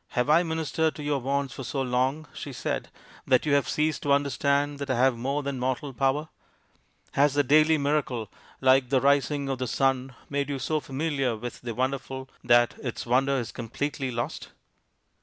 [0.16, 2.52] "Have I ministerea to SABALA, THE SACRED COW 209 your wants for so long," she
[2.54, 2.88] said,"
[3.28, 6.30] that you have ceased to understand that I have more than mortal power?
[7.12, 11.60] Has the daily miracle, like the rising of the sun, made you so familiar with
[11.60, 14.52] the wonderful that its wonder is completely lost